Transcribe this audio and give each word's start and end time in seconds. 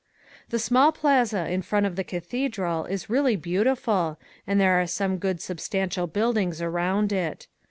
The 0.49 0.57
small 0.57 0.91
plaza 0.91 1.47
in 1.47 1.61
front 1.61 1.85
of 1.85 1.95
the 1.95 2.03
cathedral 2.03 2.85
is 2.85 3.07
really 3.07 3.35
beautiful 3.35 4.19
and 4.47 4.59
there 4.59 4.81
are 4.81 4.87
some 4.87 5.19
good 5.19 5.39
substantial 5.41 6.07
buildings 6.07 6.59
around 6.59 7.13
it. 7.13 7.45